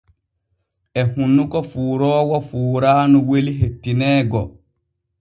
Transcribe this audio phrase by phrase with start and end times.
[1.01, 4.41] E hunnuko fuuroowo fuuraanu weli hettineego.